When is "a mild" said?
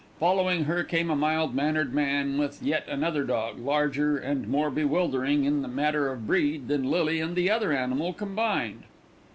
1.11-1.53